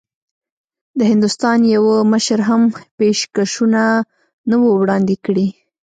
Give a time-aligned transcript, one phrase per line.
[0.97, 2.61] د هندوستان یوه مشر هم
[2.97, 3.83] پېشکشونه
[4.49, 5.47] نه وو وړاندي کړي.